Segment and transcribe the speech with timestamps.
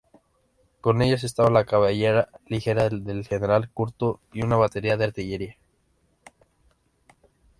[0.81, 5.55] Con ellas estaban la caballería ligera del general Curto y una batería de artillería.